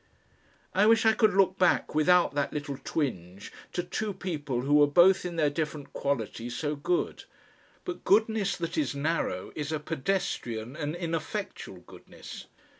I 0.73 0.87
wish 0.87 1.05
I 1.05 1.13
could 1.13 1.31
look 1.35 1.59
back 1.59 1.93
without 1.93 2.33
that 2.33 2.51
little 2.51 2.79
twinge 2.83 3.51
to 3.73 3.83
two 3.83 4.13
people 4.15 4.61
who 4.61 4.73
were 4.73 4.87
both 4.87 5.25
in 5.25 5.35
their 5.35 5.51
different 5.51 5.93
quality 5.93 6.49
so 6.49 6.75
good. 6.75 7.25
But 7.85 8.03
goodness 8.03 8.57
that 8.57 8.79
is 8.79 8.95
narrow 8.95 9.51
is 9.53 9.71
a 9.71 9.79
pedestrian 9.79 10.75
and 10.75 10.95
ineffectual 10.95 11.81
goodness. 11.81 12.47